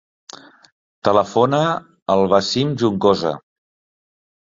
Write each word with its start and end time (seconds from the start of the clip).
Telefona 1.09 1.61
al 2.17 2.25
Wasim 2.35 2.75
Juncosa. 2.83 3.39